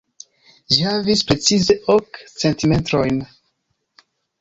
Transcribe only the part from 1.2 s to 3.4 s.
precize ok centimetrojn!